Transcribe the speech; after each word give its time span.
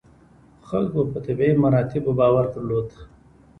خلکو 0.69 0.99
په 1.11 1.17
طبیعي 1.25 1.53
مراتبو 1.63 2.11
باور 2.19 2.45
درلود. 2.55 2.87